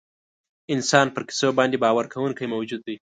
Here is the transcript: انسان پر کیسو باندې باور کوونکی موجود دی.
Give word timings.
انسان 0.73 1.07
پر 1.15 1.21
کیسو 1.29 1.49
باندې 1.59 1.77
باور 1.83 2.05
کوونکی 2.13 2.45
موجود 2.53 2.81
دی. 2.87 2.95